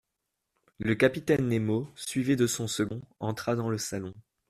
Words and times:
Le 0.79 0.95
capitaine 0.95 1.47
Nemo, 1.47 1.87
suivi 1.93 2.35
de 2.35 2.47
son 2.47 2.67
second, 2.67 3.01
entra 3.19 3.55
dans 3.55 3.69
le 3.69 3.77
salon. 3.77 4.15